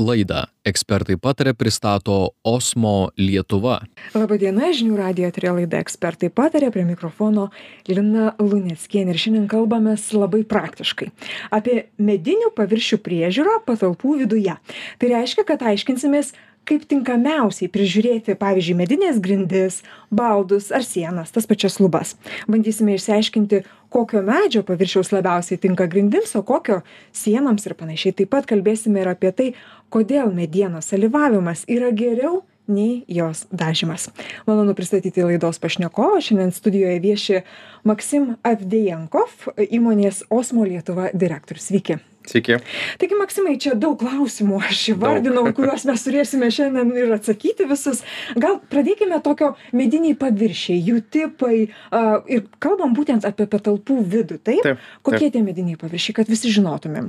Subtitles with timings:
[0.00, 3.80] Laidą ekspertai patarė pristato Osmo Lietuva.
[4.16, 7.48] Labadiena, žinių radijo turėjo laida ekspertai patarė prie mikrofono
[7.88, 11.10] Lina Luneckienė ir šiandien kalbame labai praktiškai
[11.56, 14.56] apie medinių paviršių priežiūrą patalpų viduje.
[15.00, 16.32] Tai reiškia, kad aiškinsimės,
[16.68, 19.80] kaip tinkamiausiai prižiūrėti, pavyzdžiui, medinės grindis,
[20.14, 22.14] baldus ar sienas, tas pačias lubas.
[22.50, 26.80] Bandysime išsiaiškinti, kokio medžio paviršiaus labiausiai tinka grindims, o kokio
[27.16, 28.14] sienams ir panašiai.
[28.20, 29.48] Taip pat kalbėsime ir apie tai,
[29.90, 34.08] kodėl medienos alyvavimas yra geriau nei jos dažymas.
[34.46, 36.20] Malonu pristatyti laidos pašnekovą.
[36.22, 37.42] Šiandien studijoje vieši
[37.84, 41.70] Maksim Avdejankov, įmonės Osmo Lietuva direktorius.
[41.72, 41.98] Sveiki.
[42.28, 42.58] Sveiki.
[43.00, 48.02] Taigi, Maksimai, čia daug klausimų aš įvardinau, kuriuos mes turėsime šiandien ir atsakyti visus.
[48.36, 54.36] Gal pradėkime tokio mediniai paviršiai, jų tipai uh, ir kalbam būtent apie patalpų vidų.
[54.44, 54.60] Taip?
[54.66, 55.38] taip Kokie taip.
[55.38, 57.08] tie mediniai paviršiai, kad visi žinotumėm?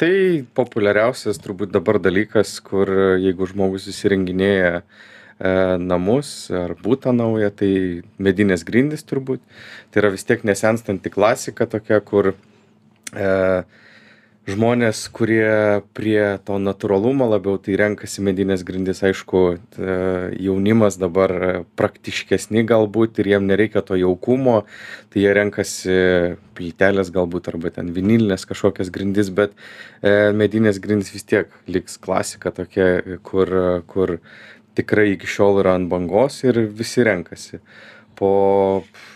[0.00, 0.14] Tai
[0.56, 2.88] populiariausias turbūt dabar dalykas, kur
[3.20, 4.82] jeigu žmogus įsirenginėja e,
[5.76, 7.72] namus ar būtą naują, tai
[8.16, 9.44] medinės grindys turbūt.
[9.92, 13.28] Tai yra vis tiek nesenstanti klasika tokia, kur e,
[14.50, 19.42] žmonės kurie prie to natūralumo labiau tai renkasi medines grindis aišku
[20.40, 24.60] jaunimas dabar praktiškesni galbūt ir jiem nereikia to jaukumo
[25.12, 25.96] tai jie renkasi
[26.58, 29.54] plyteles galbūt arba ten vinilines kažkokias grindis bet
[30.02, 34.18] e, medinės grindys vis tiek liks klasika tokia kur kur
[34.78, 37.60] tikrai iki šiol yra ant bangos ir visi renkasi.
[38.16, 38.30] Po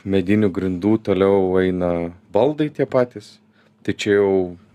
[0.09, 1.95] medinių grindų toliau eina
[2.33, 3.39] baldai tie patys
[3.85, 4.31] tai čia jau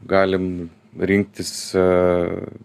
[0.08, 1.84] galim rinktis e,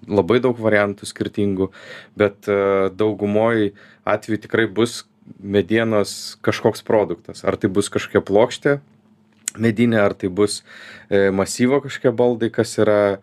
[0.09, 1.71] labai daug variantų skirtingų,
[2.19, 3.73] bet e, daugumoj
[4.09, 5.03] atveju tikrai bus
[5.41, 7.45] medienos kažkoks produktas.
[7.45, 8.79] Ar tai bus kažkokia plokštė
[9.61, 10.63] medinė, ar tai bus
[11.09, 13.19] e, masyvo kažkokie baldai, kas yra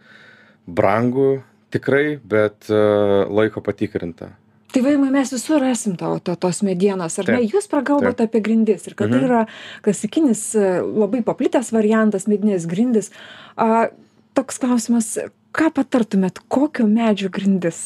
[0.67, 4.33] brangu tikrai, bet laiko patikrinta.
[4.71, 7.41] Tai vaimai mes visur rasim to, to, tos medienos, ar ne?
[7.43, 9.27] Jūs prakalbate apie grindis ir kad tai mhm.
[9.27, 9.41] yra
[9.85, 10.45] klasikinis,
[10.87, 13.11] labai paplitęs variantas medinės grindis.
[13.59, 13.89] A,
[14.37, 15.11] toks klausimas,
[15.51, 17.79] ką patartumėt, kokio medžio grindis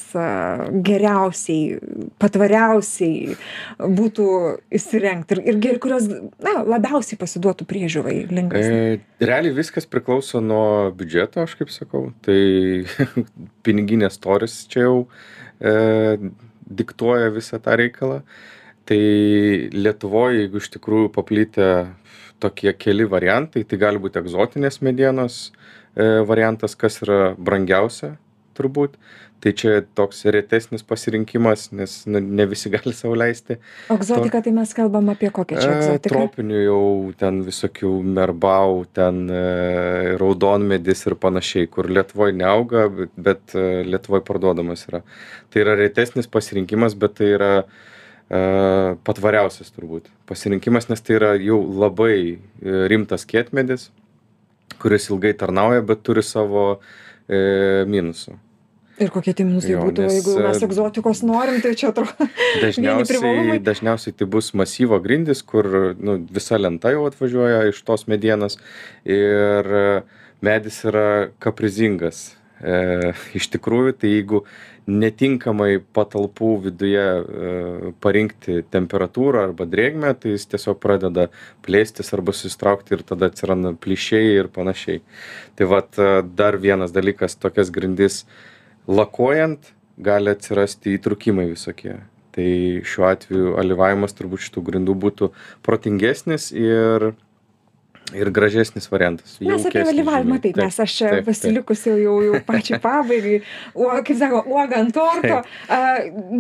[0.86, 1.80] geriausiai,
[2.22, 3.36] patvariausiai
[3.82, 4.28] būtų
[4.78, 8.70] įsirengti ir, ir kurios na, labiausiai pasiduotų priežiūrai linkas?
[8.70, 12.08] E, realiai viskas priklauso nuo biudžeto, aš kaip sakau.
[12.26, 12.40] Tai
[13.66, 15.00] piniginės toris čia jau
[15.58, 15.74] e,
[16.66, 18.22] diktuoja visą tą reikalą.
[18.86, 19.00] Tai
[19.74, 21.70] Lietuvoje, jeigu iš tikrųjų paplitę
[22.44, 25.40] tokie keli variantai, tai gali būti egzotinės medienos
[25.96, 28.16] e, variantas, kas yra brangiausia
[28.56, 28.98] turbūt.
[29.44, 33.60] Tai čia toks retesnis pasirinkimas, nes ne, ne visi gali savo leisti.
[33.94, 36.14] Egzotika, to, tai mes kalbam apie kokią čia e, egzotiką?
[36.16, 36.86] Tropinių jau
[37.20, 39.42] ten visokių merbau, ten e,
[40.22, 45.04] raudonmedis ir panašiai, kur Lietuvoje neauga, bet, bet e, Lietuvoje parduodamas yra.
[45.54, 48.40] Tai yra retesnis pasirinkimas, bet tai yra e,
[49.06, 52.38] patvariausias turbūt pasirinkimas, nes tai yra jau labai e,
[52.90, 53.90] rimtas kietmedis,
[54.82, 56.66] kuris ilgai tarnauja, bet turi savo
[57.30, 58.40] e, minusų.
[58.96, 62.30] Ir kokie tie minusai būtų, jeigu mes egzotikos norim, tai čia atrodo.
[62.64, 65.68] Dažniausiai, dažniausiai tai bus masyvo grindis, kur
[66.00, 68.56] nu, visa lenta jau atvažiuoja iš tos medienos
[69.04, 69.68] ir
[70.46, 72.30] medis yra kaprizingas.
[72.64, 74.46] E, iš tikrųjų, tai jeigu
[74.88, 81.28] netinkamai patalpų viduje e, parinkti temperatūrą arba drėgmę, tai jis tiesiog pradeda
[81.66, 85.02] plėstis arba susitraukti ir tada atsiranda plyšiai ir panašiai.
[85.58, 88.24] Tai vad e, dar vienas dalykas, tokias grindis
[88.88, 92.00] lakuojant gali atsirasti įtrūkimai visokie.
[92.36, 92.48] Tai
[92.84, 95.30] šiuo atveju alyvavimas turbūt šitų grindų būtų
[95.64, 97.14] protingesnis ir
[98.14, 99.38] ir gražesnis variantas.
[99.42, 103.40] Mes apie dalyvavimą taip, nes aš čia pasilikus jau, jau, jau pačiai pabaigai,
[103.74, 105.42] o, kaip sako, uoga ant torto.
[105.42, 105.82] A,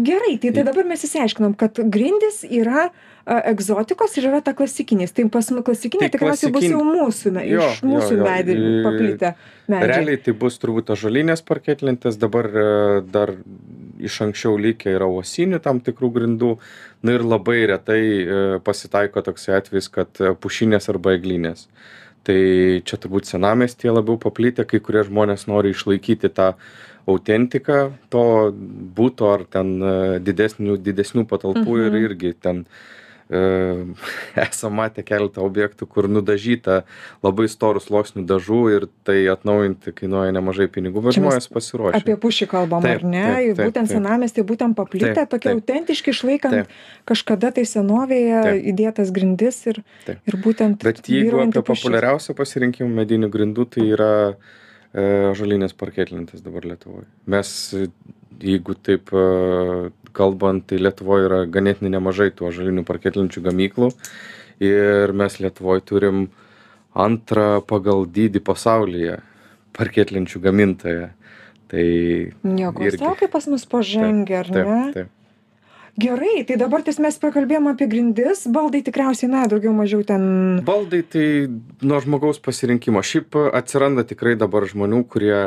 [0.06, 5.16] gerai, tai, tai dabar mes įsiaiškinom, kad grindis yra a, egzotikos ir yra ta klasikinis.
[5.16, 6.78] Tai pas mus klasikinė tai tikriausiai klasikin...
[6.78, 9.34] bus jau mūsų, jo, iš mūsų medį paplitę.
[9.66, 9.90] Medžiai.
[9.96, 12.68] Realiai tai bus turbūt ažolinės parketlentės, dabar e,
[13.10, 13.34] dar
[14.00, 16.56] iš anksčiau likę yra uosinių tam tikrų grindų.
[17.06, 21.68] Na ir labai retai e, pasitaiko toks atvejis, kad e, pušinės arba eglinės.
[22.26, 22.40] Tai
[22.82, 26.56] čia turbūt senamestėje labiau paplitę, kai kurie žmonės nori išlaikyti tą
[27.06, 27.80] autentiką
[28.10, 28.26] to
[28.98, 29.76] būto ar ten
[30.26, 31.84] didesnių, didesnių patalpų mhm.
[31.86, 32.95] ir irgi ten E,
[34.46, 36.84] esam matę keletą objektų, kur nudažyta
[37.26, 42.02] labai storų sluoksnių dažų ir tai atnaujinti kainuoja nemažai pinigų, bet žmonės pasiruošę.
[42.02, 43.24] Apie pušį kalbam, taip, ar ne?
[43.26, 46.76] Taip, taip, būtent senamestį, būtent paplitę, tokie taip, autentiški, išlaikant taip.
[47.10, 48.68] kažkada tai senovėje taip.
[48.74, 50.22] įdėtas grindis ir, taip.
[50.26, 50.86] ir būtent.
[50.86, 54.14] Bet jeigu apie populiariausią pasirinkimą medinių grindų, tai yra
[54.96, 55.04] E,
[55.36, 57.10] žalinės parketlentės dabar Lietuvoje.
[57.28, 57.50] Mes
[58.44, 59.26] jeigu taip e,
[60.16, 63.92] kalbant, tai Lietuvoje yra ganėtinai nemažai tų ažalinių parketlenčių gamyklų
[64.64, 66.26] ir mes Lietuvoje turim
[66.96, 69.20] antrą pagal dydį pasaulyje
[69.76, 71.12] parketlenčių gamintoją.
[71.66, 71.86] Tai
[72.46, 73.02] Nieko, irgi...
[73.20, 74.64] kaip pas mus pažengė, ar ne?
[74.64, 75.15] Taip, taip
[75.98, 78.44] gerai tai dabar ties mes pakalbėjom apie grindis.
[78.52, 81.28] Baldai tikriausiai na daugiau mažiau ten baldai tai
[81.82, 83.04] nuo žmogaus pasirinkimo.
[83.06, 85.38] Šiaip atsiranda tikrai dabar žmonių kurie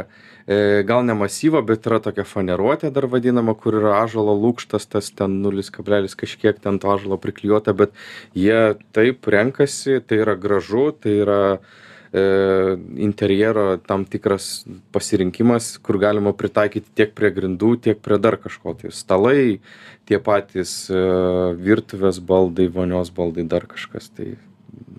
[0.48, 5.12] e, gal ne masyvo bet yra tokia faneruotė dar vadinama kur yra ąžuolo lukštas tas
[5.12, 7.92] ten nulis kablelis kažkiek ten to ąžuolo priklijuota bet
[8.32, 11.42] jie taip renkasi tai yra gražu tai yra
[12.12, 18.72] interjero tam tikras pasirinkimas, kur galima pritaikyti tiek prie grindų, tiek prie dar kažko.
[18.80, 19.60] Tai stalai,
[20.08, 21.02] tie patys e,
[21.60, 24.08] virtuvės baldai, vonios baldai, dar kažkas.
[24.16, 24.30] Tai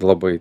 [0.02, 0.38] labai.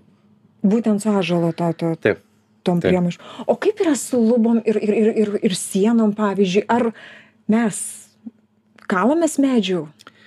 [0.61, 1.73] Būtent su ažalo to.
[1.79, 1.95] to.
[2.05, 2.25] Taip.
[2.67, 3.23] Tom priemaišom.
[3.49, 6.91] O kaip yra su lubom ir, ir, ir, ir, ir sienom, pavyzdžiui, ar
[7.49, 7.79] mes
[8.91, 9.87] kalomės medžių?
[9.87, 10.18] E,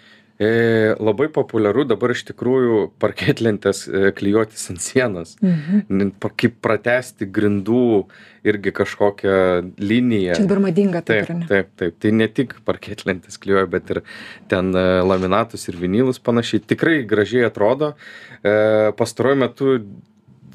[0.41, 5.35] labai populiaru dabar iš tikrųjų parketlentės e, klijuotis ant sienos.
[5.43, 6.13] Mhm.
[6.21, 8.07] Kaip pratesti grindų
[8.47, 9.35] irgi kažkokią
[9.77, 10.39] liniją.
[10.39, 11.27] Čia dabar madinga taip.
[11.29, 11.97] Taip, taip, taip.
[12.01, 14.01] Tai ne tik parketlentės klijuoja, bet ir
[14.49, 16.63] ten e, laminatus ir vinilus panašiai.
[16.73, 17.93] Tikrai gražiai atrodo.
[18.41, 18.55] E,
[18.97, 19.75] pastaruoju metu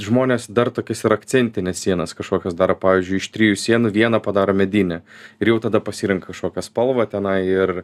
[0.02, 2.76] žmonės dar tokias ir akcentines sienas kažkokias daro.
[2.80, 5.00] Pavyzdžiui iš trijų sienų vieną padaro medinę.
[5.40, 7.82] Ir jau tada pasirenka kažkokią spalvą tenai ir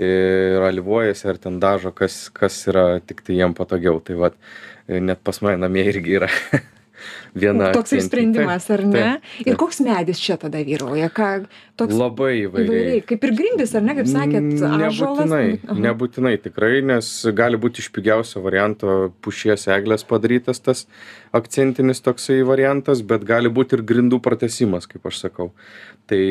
[0.00, 4.00] ir alyvuojasi ar ten dažo kas kas yra tiktai jiem patogiau.
[4.00, 4.38] Tai vat
[4.88, 6.30] net pas mane namie irgi yra
[7.34, 7.70] viena.
[7.74, 8.92] Toks ir sprendimas, ar ne?
[8.92, 9.50] Taip, taip.
[9.50, 11.08] Ir koks medis čia tada vyrauja?
[11.12, 11.30] Ką,
[11.80, 11.94] toks...
[11.96, 12.68] Labai įvairiai.
[12.68, 13.04] įvairiai.
[13.08, 14.48] Kaip ir grindis, ar ne, kaip sakėt,
[14.82, 15.44] nebūtinai.
[15.62, 15.78] Aha.
[15.88, 20.86] Nebūtinai tikrai, nes gali būti iš pigiausio varianto pušies eglės padarytas tas
[21.32, 25.52] akcentinis toksai variantas, bet gali būti ir grindų pratesimas, kaip aš sakau
[26.10, 26.22] tai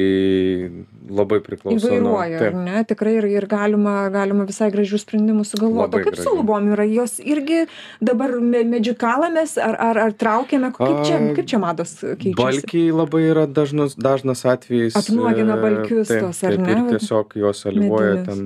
[1.08, 6.02] labai priklauso įvairuoja ar ne tikrai ir ir galima galima visai gražių sprendimų sugalvot o
[6.04, 7.64] kaip su lubom yra jos irgi
[8.04, 12.38] dabar me medžiu kalamės ar ar ar traukiame kaip čia kaip čia mados keičiasi?
[12.38, 16.72] Balkiai labai yra dažnus dažnas atvejis apnuogina balkius tuos ar ne?
[16.76, 18.46] ir tiesiog juos alyvuoja ten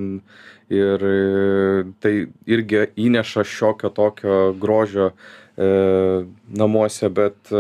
[0.73, 1.05] ir
[2.01, 2.13] tai
[2.49, 5.67] irgi įneša šiokio tokio grožio e,
[6.61, 7.53] namuose bet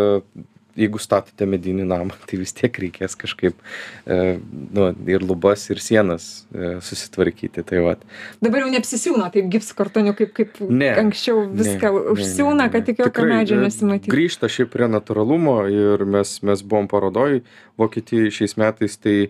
[0.79, 3.57] jeigu statote medinį namą, tai vis tiek reikės kažkaip
[4.05, 4.37] e,
[4.75, 7.63] nu, ir lubas, ir sienas e, susitvarkyti.
[7.65, 8.05] Tai vat.
[8.43, 12.71] Dabar jau neapsisiūna taip gipsų kartoniu, kaip, kaip ne, anksčiau viską ne, užsiūna, ne, ne,
[12.73, 14.13] kad tik jokio medžio e, nesimatytų.
[14.13, 17.41] Grįžta šiaip prie natūralumo ir mes, mes buvom parodoj
[17.79, 19.29] Vokietijoje šiais metais, tai e,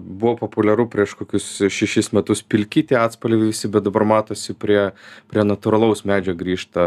[0.00, 4.86] buvo populiaru prieš kokius šešis metus pilkyti atspalviai visi, bet dabar matosi prie,
[5.28, 6.86] prie natūralaus medžio grįžta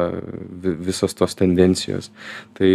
[0.63, 2.09] visos tos tendencijos.
[2.57, 2.71] Tai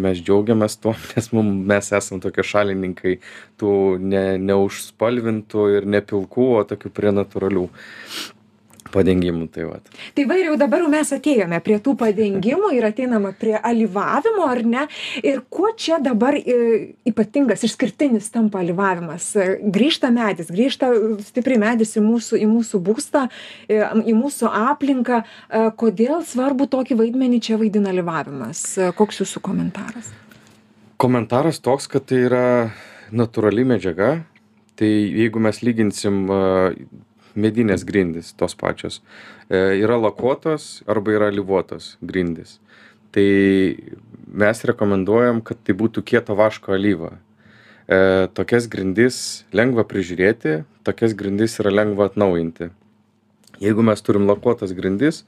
[0.00, 3.18] mes džiaugiamės tuo, nes mum, mes esame tokie šalininkai
[3.60, 3.72] tų
[4.02, 7.68] ne, neužspalvintų ir nepilkų, o tokių prie natūralių
[8.92, 9.90] padengimų tai vat.
[10.16, 14.62] Tai va ir jau dabar mes atėjome prie tų padengimų ir ateinama prie alyvavimo ar
[14.66, 14.84] ne?
[15.22, 16.58] Ir kuo čia dabar e,
[17.08, 19.30] ypatingas išskirtinis tampa alyvavimas?
[19.36, 20.90] E, grįžta medis grįžta
[21.28, 23.26] stipriai medis į mūsų į mūsų būstą
[23.68, 25.22] e, į mūsų aplinką.
[25.78, 28.64] Kodėl svarbų tokį vaidmenį čia vaidina alyvavimas?
[28.96, 30.10] Koks jūsų komentaras?
[30.98, 32.46] Komentaras toks kad tai yra
[33.14, 34.18] natūrali medžiaga.
[34.78, 36.26] Tai jeigu mes lyginsim
[37.38, 39.00] medinės grindys tos pačios.
[39.48, 42.58] E, yra lakuotos arba yra alyvuotos grindys.
[43.14, 43.28] Tai
[44.28, 47.14] mes rekomenduojam, kad tai būtų kieto vaško alyva.
[47.88, 49.20] E, tokias grindis
[49.56, 52.68] lengva prižiūrėti, tokias grindis yra lengva atnaujinti.
[53.58, 55.24] Jeigu mes turim lakuotas grindis,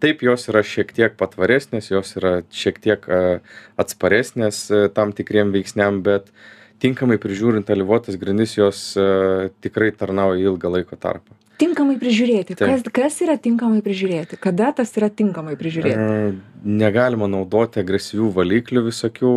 [0.00, 3.22] taip jos yra šiek tiek patvaresnės, jos yra šiek tiek e,
[3.80, 6.30] atsparesnės e, tam tikriem veiksniam, bet
[6.80, 12.56] tinkamai prižiūrint alyvuotas grindis jos e, tikrai tarnauja ilgą laiko tarpą tinkamai prižiūrėti.
[12.58, 14.38] Kas kas yra tinkamai prižiūrėti?
[14.42, 15.94] Kada tas yra tinkamai prižiūrėti?
[15.94, 19.32] E, negalima naudoti agresyvių valiklių visokių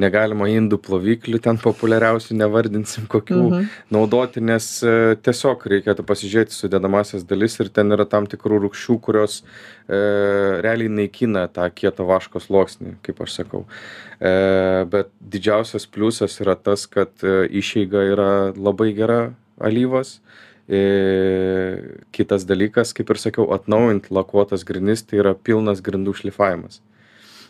[0.00, 3.68] negalima indų ploviklių ten populiariausių nevardinsim kokių mhm.
[3.92, 9.40] naudoti nes e, tiesiog reikėtų pasižiūrėti sudedamąsias dalis ir ten yra tam tikrų rūgščių kurios
[9.40, 10.00] e,
[10.64, 13.64] realiai naikina tą kieto vaško sluoksnį kaip aš sakau.
[14.20, 14.32] E,
[14.92, 19.22] bet didžiausias pliusas yra tas kad e, išeiga yra labai gera
[19.60, 20.18] alyvos.
[20.20, 20.49] E,
[22.14, 26.78] kitas dalykas, kaip ir sakiau, atnaujint lakuotas grindis, tai yra pilnas grindų šlifavimas.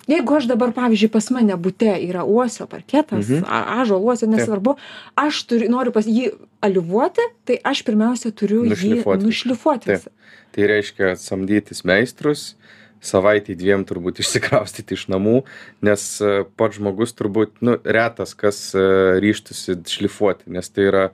[0.08, 3.44] Jeigu aš dabar, pavyzdžiui, pas mane būte yra uosio parketas, mhm.
[3.80, 5.18] ažo uosio, nesvarbu, Taip.
[5.26, 6.32] aš turiu, noriu pas jį
[6.64, 9.20] aliuvuoti, tai aš pirmiausia turiu nušlifuoti.
[9.20, 9.92] jį nušlifuoti.
[9.92, 10.08] Taip.
[10.50, 12.54] Tai reiškia samdytis meistrus,
[13.00, 15.42] savaitei dviem turbūt išsikraustyti iš namų
[15.87, 18.87] nes e, pats žmogus turbūt nu retas kas e,
[19.23, 21.04] ryžtųsi šlifuoti nes tai yra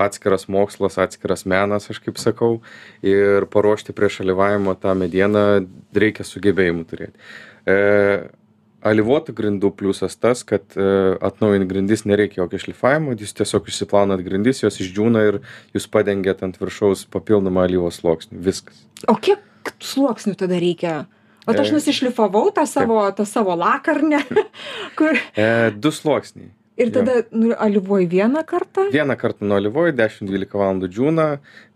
[0.00, 2.58] atskiras mokslas atskiras menas aš kaip sakau
[3.04, 5.44] ir paruošti prieš alyvavimą tą medieną
[5.94, 7.28] reikia sugebėjimų turėti.
[7.68, 7.76] E,
[8.84, 10.86] alyvuotų grindų pliusas tas kad e,
[11.24, 15.40] atnaujint grindis nereikia jokio šlifavimo jūs tiesiog išsiplaunat grindis jos išdžiūna ir
[15.76, 18.84] jūs padengiat ant viršaus papildomą alyvos sluoksniu viskas.
[19.08, 19.40] O kiek
[19.80, 21.04] sluoksnių tada reikia
[21.46, 24.20] vat aš E, nusišlifavau tą savo tą savo laką ar ne
[24.98, 26.52] kur e, du sluoksniai.
[26.74, 28.88] Ir tada nu alyvuoji vieną kartą.
[28.90, 29.46] Vieną kartą
[29.94, 31.26] dešim dvylika valandų džiūna.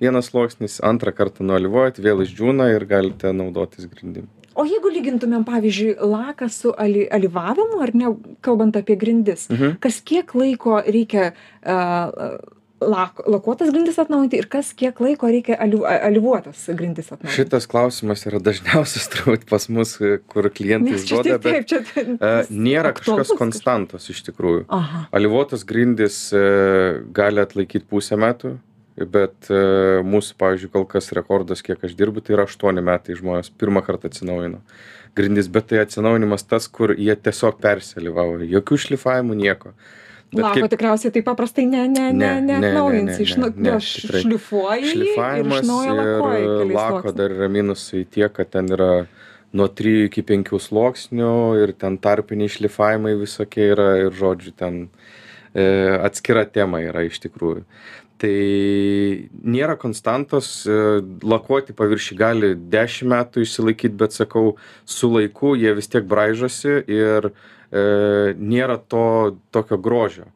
[0.03, 4.27] Vienas sluoksnis antrą kartą nualyvuojat vėl išdžiūna ir galite naudotis grindim.
[4.59, 8.11] O jeigu lygintumėm pavyzdžiui laką su aly alyvavimu ar ne
[8.43, 9.79] kalbant apie grindis mhm.
[9.79, 11.31] kas kiek laiko reikia
[11.63, 12.33] a
[12.80, 17.35] lak lakuotas grindis atnaujinti ir kas kiek laiko reikia aliu alyvuotas grindis atnaujinti?
[17.37, 19.97] Šitas klausimas yra dažniausias turbūt pas mus
[20.30, 24.64] kur klientai užduoda bet taip čia e, nėra aktualus kažkokios konstantos iš tikrųjų.
[24.75, 25.06] Aha.
[25.18, 26.44] Alyvuotos grindys e,
[27.14, 28.56] gali atlaikyt pusę metų
[28.99, 29.62] bet e,
[30.06, 34.11] mūsų pavyzdžiui kol kas rekordas kiek aš dirbu tai yra aštuoni metai žmonės pirmą kartą
[34.11, 34.62] atsinaujino
[35.18, 39.75] grindis bet tai atsinaujinimas tas kur jie tiesiog persialyvavo jokių šlifavimų nieko.
[39.75, 43.37] Bet lako kaip- tikriausiai taip paprastai ne ne ne Ne, ne, ne, neatnaujinsi ne, iš
[43.37, 44.90] ne, nu nu, šlifuoji
[45.40, 49.06] ir iš naujo lakuoji ir lako dar yra minusai tiek kad ten yra
[49.52, 51.30] nuo trijų iki penkių sluoksnių
[51.62, 54.88] ir ten tarpiniai šlifavimai visokie yra ir žodžiu ten
[55.54, 55.64] e,
[56.04, 57.64] atskira tema yra iš tikrųjų
[58.19, 60.79] tai nėra konstantos e,
[61.23, 67.31] lakuoti paviršiai gali dešim metų išsilaikyt bet sakau su laiku jie vis tiek braižosi ir
[67.31, 67.35] e,
[68.35, 70.27] nėra to tokio grožio.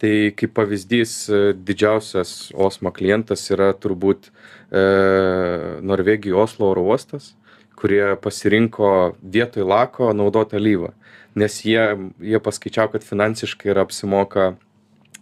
[0.00, 4.84] Tai kaip pavyzdys e, didžiausias osmo klientas yra turbūt e,
[5.82, 7.34] norvegijoj oslo oro uostas
[7.76, 10.94] kurie pasirinko vietoj lako naudot alyvą
[11.36, 11.84] nes jie
[12.20, 14.54] jie paskaičiavo kad finansiškai yra apsimoka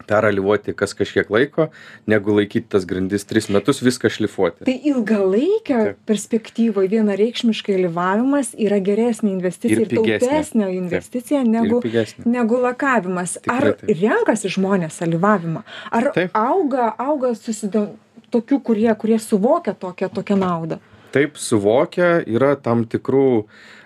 [0.09, 1.69] peralyvuoti kas kažkiek laiko
[2.11, 4.67] negu laikyt tas grindis tris metus viską šlifuoti.
[4.67, 6.01] Tai ilgalaikio Taip.
[6.09, 11.81] perspektyvoj vienareikšmiškai alyvavimas yra geresnė investicija Ir ir taupesnė investicija ir negu
[12.25, 13.39] negu lakavimas.
[13.47, 14.03] Ar Tikrai taip.
[14.03, 16.35] renkasi žmonės alyvavimą ar Taip.
[16.39, 17.95] auga auga susidom
[18.35, 20.81] tokių kurie kurie suvokia tokią tokią naudą?
[21.15, 23.45] Taip suvokia yra tam tikrų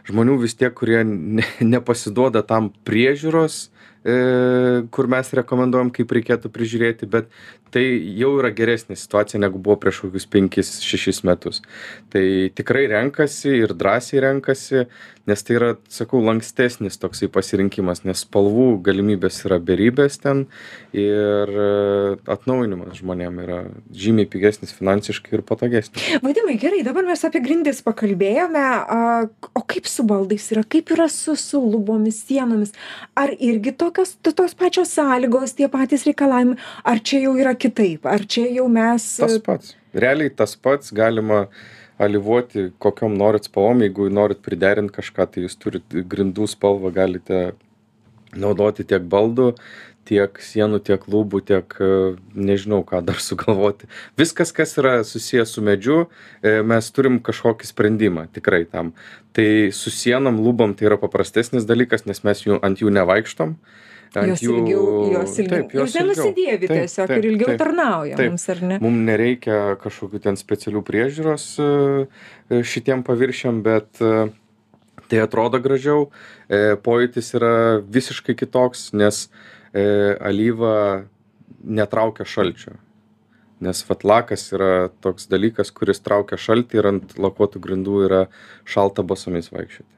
[0.09, 3.69] žmonių vis tiek kurie ne nepasiduoda tam priežiūros
[4.91, 7.31] kur mes rekomenduojam kaip reikėtų prižiūrėti bet
[7.75, 7.85] tai
[8.19, 11.63] jau yra geresnė situacija negu buvo prieš kokius penkis šešis metus.
[12.13, 12.25] Tai
[12.59, 14.87] tikrai renkasi ir drąsiai renkasi
[15.29, 20.47] nes tai yra sakau lankstesnis toksai pasirinkimas nes spalvų galimybės yra beribės ten
[20.97, 21.69] ir e,
[22.33, 23.59] atnaujinimas žmonėm yra
[23.93, 26.07] žymiai pigesnis finansiškai ir patogesnis.
[26.25, 28.65] Vadimai gerai dabar mes apie grindis pakalbėjome.
[28.89, 30.65] A o kaip su baldais yra?
[30.65, 32.73] Kaip yra su su lubomis sienomis?
[33.19, 36.57] Ar irgi tokios tos pačios sąlygos tie patys reikalavimai?
[36.89, 38.07] Ar čia jau yra kitaip?
[38.07, 39.75] Ar čia jau mes tas pats.
[39.95, 40.93] Realiai tas pats.
[40.95, 41.47] Galima
[41.99, 43.83] alyvuoti kokiom norit spalvom.
[43.87, 47.43] Jeigu norit priderint kažką tai jūs turit grindų spalvą galite
[48.37, 49.53] naudoti tiek baldų
[50.09, 51.91] tiek sienų tiek lubų tiek e,
[52.33, 53.89] nežinau ką dar sugalvoti.
[54.19, 55.99] Viskas kas yra susiję su medžiu
[56.41, 58.95] e, mes turim kažkokį sprendimą tikrai tam.
[59.37, 63.57] Tai su sienom lubom tai yra paprastesnis dalykas nes mes jų ant jų nevaikštom
[64.15, 67.61] jos ilgiau jos ilgiau Taip, jos nenusidėvi tiesiog taip, ir ilgiau taip.
[67.63, 68.33] tarnauja Taip.
[68.33, 71.69] mums ar ne mum nereikia kažkokių ten specialių priežiūros e,
[72.49, 74.29] e, šitiem paviršiam bet e,
[75.09, 76.11] tai atrodo gražiau
[76.85, 79.23] pojūtis yra visiškai kitoks nes
[79.73, 80.75] alyva
[81.65, 82.77] netraukia šalčio
[83.65, 88.25] nes vat lakas yra toks dalykas kuris traukia šaltį ir ant lakuotų grindų yra
[88.69, 89.98] šalta basomis vaikščioti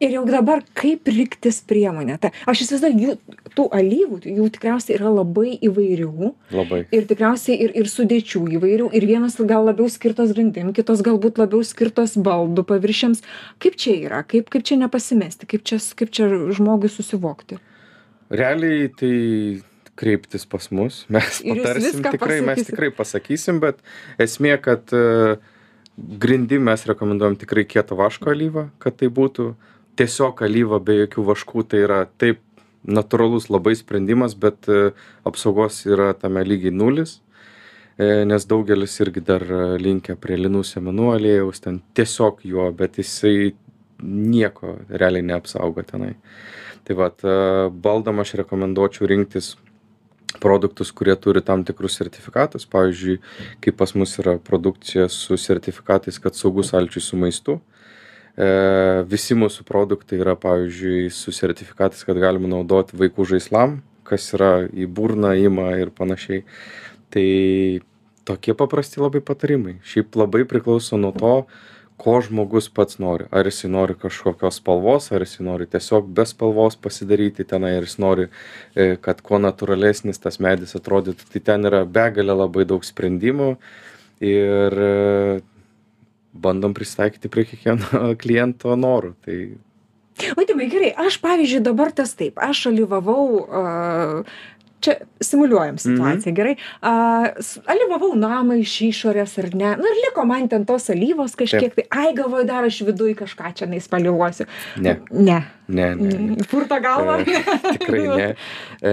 [0.00, 2.18] ir jau dabar kaip rinktis priemonę?
[2.22, 3.14] Ta aš įsivaizduoju jų
[3.56, 6.32] tų alyvų jų tikriausiai yra labai įvairių.
[6.54, 6.80] Labai.
[6.94, 8.90] Ir tikriausiai ir ir sudėčių įvairių.
[8.96, 13.24] Ir vienos gal labiau skirtos grindim kitos galbūt labiau skirtos baldų paviršiams.
[13.62, 14.22] Kaip čia yra?
[14.26, 15.48] Kaip kaip čia nepasimesti?
[15.50, 17.58] Kaip čia kaip čia žmogui susivokti?
[18.28, 19.14] Realiai tai
[19.98, 21.04] kreiptis pas mus.
[21.12, 22.02] Mes patarsim.
[22.06, 22.70] tikrai mes pasakysit.
[22.70, 23.80] tikrai pasakysim bet
[24.22, 25.38] esmė kad e,
[26.22, 29.50] grindim mes rekomenduojam tikrai kieto vaško alyvą kad tai būtų
[29.98, 32.42] tiesiog alyva be jokių vaškų tai yra taip
[32.88, 34.92] natūralus labai sprendimas bet e,
[35.28, 37.18] apsaugos yra tame lygiai nulis
[37.98, 43.00] e, nes daugelis irgi dar e, linkę prie linų sėmenų aliejaus ten tiesiog juo bet
[43.02, 43.52] jisai
[44.02, 46.14] nieko realiai neapsaugo tenai.
[46.86, 47.32] Tai vat e,
[47.70, 49.56] baldam aš rekomenduočiau rinktis
[50.42, 52.66] produktus kurie turi tam tikrus sertifikatus.
[52.70, 53.18] Pavyzdžiui
[53.64, 57.58] kaip pas mus yra produkcija su sertifikatais kad saugus alčiui su maistu
[59.10, 64.86] visi mūsų produktai yra, pavyzdžiui, su sertifikatais, kad galima naudoti vaikų žaislam, kas yra į
[64.86, 66.44] burną ima ir panašiai.
[67.10, 67.28] Tai
[68.28, 69.78] tokie paprasti labai patarimai.
[69.82, 71.34] Šiaip labai priklauso nuo to,
[71.98, 73.26] ko žmogus pats nori.
[73.34, 77.98] Ar jisai nori kažkokios spalvos, ar jisai nori tiesiog be spalvos pasidaryti tenai, ar jis
[77.98, 78.28] nori,
[78.74, 81.26] e, kad kuo natūralesnis tas medis atrodytų.
[81.32, 83.50] Tai ten yra begalė labai daug sprendimų
[84.22, 85.40] ir e,
[86.42, 89.14] bandom prisitaikyti prie kiekvieno kliento norų.
[89.24, 89.38] Tai
[90.34, 93.44] Vadimai, gerai, aš pavyzdžiui dabar tas taip, aš alyvavau,
[94.80, 97.26] čia simuliuojam situaciją, gerai, uh,
[97.70, 101.86] alyvavau namą iš išorės ar ne, na ir liko man ten tos alyvos kažkiek, tai
[101.90, 104.46] ai galvoju, dar aš viduje kažką čia neispaliuosiu.
[104.76, 104.98] ne.
[105.10, 105.40] Ne.
[105.68, 106.18] Ne, ne.
[106.30, 106.48] ne.
[106.50, 107.18] Purta galva?
[107.28, 108.28] E, tikrai ne.
[108.88, 108.92] E,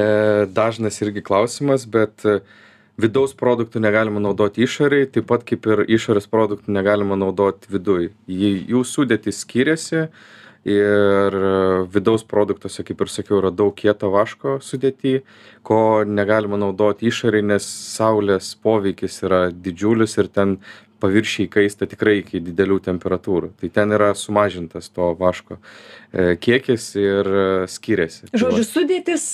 [0.50, 2.40] dažnas irgi klausimas, bet e,
[3.02, 8.14] vidaus produktų negalima naudoti išoriai, taip pat kaip ir išorės produktų negalima naudoti viduje.
[8.28, 10.08] Jų sudėtis skiriasi
[10.66, 11.50] ir e,
[11.94, 15.20] vidaus produktuose, kaip ir sakiau, yra daug kieto vaško sudėti,
[15.66, 20.58] ko negalima naudoti išoriai, nes saulės poveikis yra didžiulis ir ten
[21.06, 23.52] paviršiai kaista tikrai iki didelių temperatūrų.
[23.60, 28.30] Tai ten yra sumažintas to vaško e, kiekis ir e, skiriasi.
[28.32, 29.26] Tai Žodžiu, sudėtis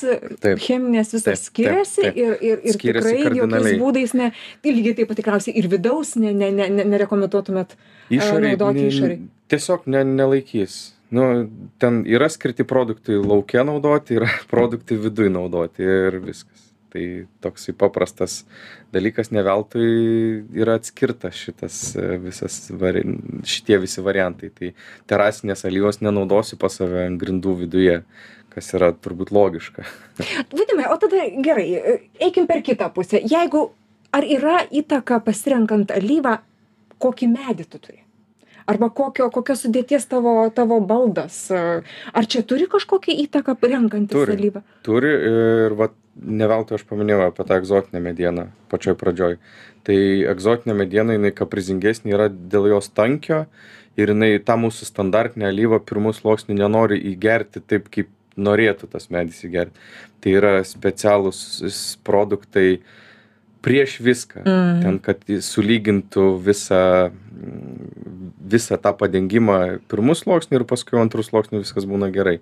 [0.42, 0.62] Taip.
[0.64, 2.24] cheminės visas Taip, skiriasi taip, taip.
[2.26, 4.32] ir, ir, ir Skiriasi tikrai jokiais būdais, ne,
[4.66, 8.82] tai lygiai taip pat tikriausiai ir vidaus ne, ne, ne, ne, nerekomenduotumėt e, Išoriai naudoti
[8.82, 9.22] ne- išoriai.
[9.52, 10.82] Tiesiog ne, nelaikys.
[11.12, 16.68] Nu, ten yra skirti produktai laukia naudoti, yra produktai viduje naudoti ir viskas.
[16.92, 17.04] Tai
[17.40, 18.42] toksai paprastas
[18.92, 19.92] dalykas, ne veltui
[20.60, 23.06] yra atskirtas šitas e, visas, vari,
[23.48, 24.50] šitie visi variantai.
[24.52, 24.74] Tai
[25.08, 28.02] terasinės alyvos nenaudosi pas save ant grindų viduje,
[28.52, 29.88] kas yra turbūt logiška.
[30.58, 33.24] Vadimai, o tada gerai, e, eikim per kitą pusę.
[33.24, 33.70] Jeigu,
[34.12, 36.42] ar yra įtaka pasirenkant alyvą,
[37.00, 38.02] kokį medį tu turi?
[38.70, 41.44] Arba kokio, kokios sudėties tavo, tavo baldas?
[41.52, 41.82] e,
[42.14, 44.38] Ar čia turi kažkokią įtaką renkantis Turi.
[44.38, 44.62] alyvą?
[44.86, 49.38] Turi ir vat, ne veltui aš paminėjau apie tą egzotinę medieną pačioj pradžioj.
[49.88, 49.98] Tai
[50.34, 53.46] egzotinė mediena, jinai kaprizingesnė yra dėl jos tankio
[53.98, 59.42] ir jinai tą mūsų standartinę alyvą pirmų sluoksnių nenori įgerti taip, kaip norėtų tas medis
[59.44, 59.76] įgerti.
[60.22, 62.82] Tai yra specialūs produktai
[63.62, 64.44] prieš viską.
[64.46, 64.82] Mm.
[64.82, 69.58] Ten, kad sulygintų visą, mm, visą tą padengimą
[69.92, 72.40] pirmų sluoksnių ir paskui antrų sluoksnių viskas būna gerai.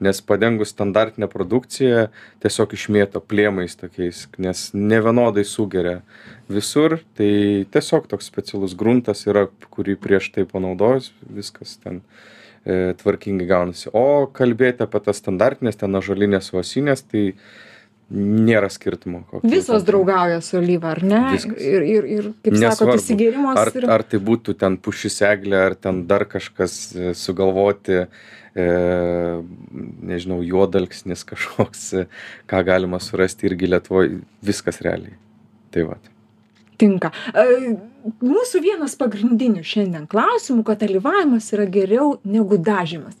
[0.00, 2.08] Nes padengus standartinę produkciją
[2.42, 6.00] tiesiog išmėto plėmais tokiais, nes nevienodai sugeria
[6.48, 7.00] visur.
[7.18, 7.30] Tai
[7.74, 12.00] tiesiog toks specialus gruntas yra, kurį prieš tai panaudojus, viskas ten
[12.64, 13.90] e, tvarkingai gaunasi.
[13.92, 17.34] O kalbėti apie tas standartinės, ten ažalinės uosinės, tai
[18.10, 19.22] nėra skirtumo.
[19.42, 21.20] Visos ten- draugauja su alyva, ar ne?
[21.36, 21.60] Viskas.
[21.62, 23.90] Ir, ir, ir kaip sakot, įsigėrimas ar, yra.
[23.94, 28.06] ar tai būtų ten pušis eglė, ar ten dar kažkas e, sugalvoti,
[28.54, 28.66] e,
[30.10, 32.06] nežinau, juodalksnis kažkoks, e,
[32.50, 35.14] ką galima surasti irgi Lietuvoje, viskas realiai.
[35.70, 35.98] Tai va.
[36.80, 37.12] tinka.
[37.34, 37.76] E,
[38.24, 43.12] Mūsų vienas pagrindinių šiandien klausimų, kad dalyvavimas yra geriau negu dažymas.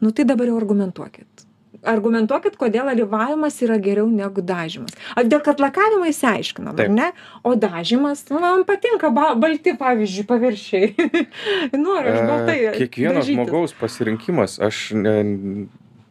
[0.00, 1.49] Nu tai dabar jau argumentuokit.
[1.80, 4.92] Argumentuokit, kodėl dalyvavimas yra geriau negu dažymas.
[5.16, 7.06] Ar dėl kad lakavimą įsiaiškinom, ar ne?
[7.46, 10.90] O dažymas, nu, man patinka ba, balti, pavyzdžiui, paviršiai.
[11.86, 12.58] Noriu aš baltai.
[12.68, 13.32] E, Kiekvieno dažytis.
[13.38, 15.16] žmogaus pasirinkimas, aš, ne,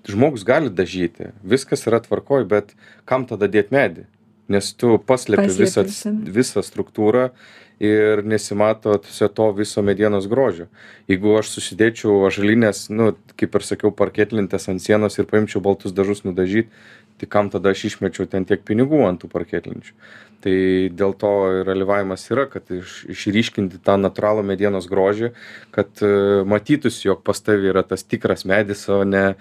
[0.09, 2.73] žmogus gali dažyti, viskas yra tvarkoj, bet
[3.09, 4.09] kam tada dėti medį?
[4.49, 6.15] Nes tu visą, visą.
[6.25, 7.29] visą struktūrą
[7.79, 10.67] ir nesimato tiesiog to viso medienos grožio.
[11.07, 16.25] Jeigu aš susidėčiau ažalinės, nu, kaip ir sakiau, parketlintės ant sienos ir paimčiau baltus dažus
[16.27, 16.69] nudažyti,
[17.19, 19.95] tai kam tada aš išmečiau ten tiek pinigų ant tų parketlinčių.
[20.39, 20.55] Tai
[20.95, 25.33] dėl to ir alyvavimas yra, kad iš, išryškinti tą natūralų medienos grožį,
[25.75, 26.11] kad e,
[26.47, 29.33] matytųsi, jog pas tavi yra tas tikras medis, o ne,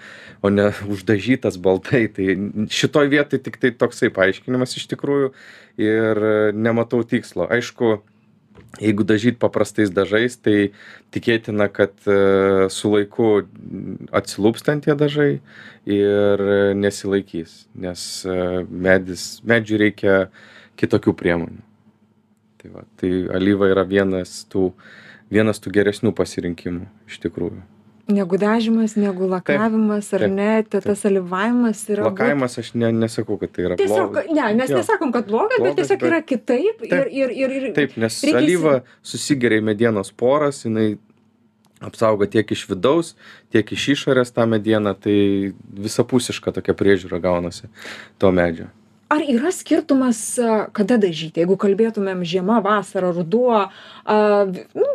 [0.43, 2.07] o ne uždažytas baltai.
[2.11, 2.27] Tai
[2.75, 5.31] šitoj vietoj tik tai toksai paaiškinimas iš tikrųjų
[5.79, 6.35] ir e,
[6.67, 7.47] nematau tikslo.
[7.47, 8.01] Aišku,
[8.79, 10.71] jeigu dažyt paprastais dažais, tai
[11.13, 13.31] tikėtina, kad e, su laiku
[14.15, 15.31] atsilūpstant tie dažai
[15.89, 16.45] ir
[16.77, 18.37] nesilaikys, nes e,
[18.69, 20.19] medis, medžiui reikia
[20.79, 21.65] kitokių priemonių.
[22.59, 24.73] Tai, va, tai alyva yra vienas tų,
[25.31, 27.63] vienas tų geresnių pasirinkimų iš tikrųjų.
[28.09, 30.63] Negu dažymas, negu lakavimas, ar ne?
[30.65, 32.07] Tas dalyvavimas yra.
[32.07, 34.23] Lakavimas aš ne, nesakau, kad tai yra Tiesiog, bloga.
[34.33, 37.11] ne, mes nesakom, kad blogas, bet tiesiog yra kitaip ir, Taip.
[37.13, 40.95] ir, ir, ir Taip, nes alyva susigeria į medienos poras, jinai
[41.85, 43.13] apsaugo tiek iš vidaus,
[43.53, 45.53] tiek iš išorės tą medieną, tai
[45.85, 47.69] visapusiška tokia priežiūra gaunasi
[48.19, 48.67] to medžio.
[49.09, 50.19] Ar yra skirtumas,
[50.77, 54.17] kada dažyti, jeigu kalbėtumėm žiema, vasara, ruduo, a,
[54.77, 54.89] nu,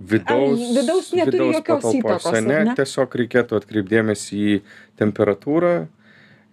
[0.00, 2.72] Vidaus, Ar vidaus neturi jokios įtakos, ar Ne, ne?
[2.78, 4.56] tiesiog reikėtų atkreipdėmėsi į
[5.00, 5.74] temperatūrą.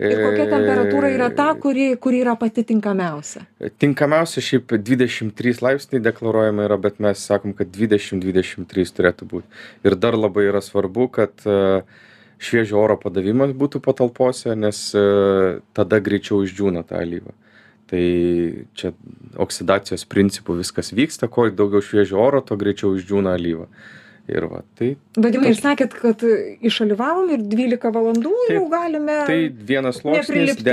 [0.02, 3.44] Ir kokia temperatūra yra ta, E, kuri, kuri yra pati tinkamiausia?
[3.82, 9.62] Tinkamiausia šiaip 23 laipsniai deklaruojama yra, bet mes sakom, kad 20-23 turėtų būti.
[9.86, 11.84] Ir dar labai yra svarbu, kad e,
[12.42, 15.06] šviežio oro padavimas būtų patalpose, nes e,
[15.78, 17.36] tada greičiau išdžiūna ta alyva.
[17.92, 18.04] Tai
[18.80, 18.94] čia
[19.44, 23.68] oksidacijos principų viskas vyksta, kuo daugiau šviežio oro, tuo greičiau išdžiūna alyva.
[24.32, 26.22] Ir va, tai, Vadimai, ir sakėt, kad
[26.64, 29.16] išalivavom ir 12 valandų Taip, jau galime.
[29.28, 30.68] tai vienas sluoksnis Neprilipti.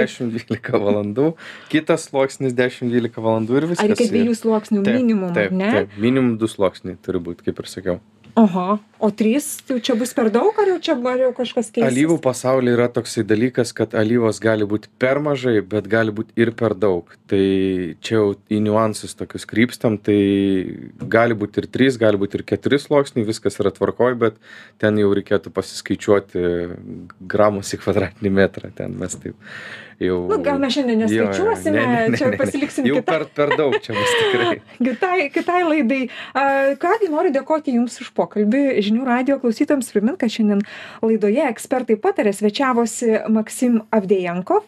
[0.53, 1.25] 10-12 valandų,
[1.73, 3.89] kitas sluoksnis 10-12 valandų ir Ar viskas.
[3.89, 5.71] reikia Ir- dviejų sluoksnių minimum, taip, ar ne?
[5.79, 7.99] Taip, minimum du sluoksniai turi būti, kaip ir sakiau.
[8.39, 11.87] Oho, o trys, tai čia bus per daug, ar jau čia ar jau kažkas keisis?
[11.87, 16.53] Alyvų pasaulyje yra toksai dalykas, kad alyvos gali būti per mažai, bet gali būti ir
[16.59, 17.11] per daug.
[17.31, 17.43] Tai
[18.03, 20.19] čia jau į niuansus tokius krypstam, tai
[20.99, 24.41] gali būti ir trys, gali būti ir keturi sluoksniai, viskas yra tvarkoj, bet
[24.83, 26.47] ten jau reikėtų pasiskaičiuoti
[27.21, 28.73] gramus į kvadratinį metrą.
[28.79, 29.39] Ten mes taip
[29.99, 30.19] jau...
[30.31, 33.07] Nu, gal mes šiandien Jo, jo, neskaičiuosime, ne, ne, ne, čia pasiliksim Jau kitą.
[33.11, 34.53] per, per daug čia bus tikrai.
[34.87, 36.01] kitai, kitai laidai.
[36.33, 36.45] A,
[36.83, 38.63] Kągi noriu dėkoti Jums už pokalbį.
[38.89, 40.63] Žinių radio klausytams primint, kad šiandien
[41.05, 44.65] laidoje ekspertai patarė svečiavosi Maksim Avdejankov.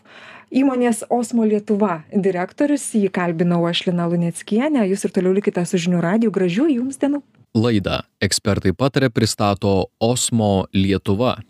[0.50, 6.02] Įmonės Osmo Lietuva direktorius, jį kalbinau aš Lina Luneckienė, jūs ir toliau likite su žinių
[6.02, 7.22] radiju, gražių jums dienų.
[7.56, 11.40] Laidą ekspertai patarė pristato Osmo Lietuva.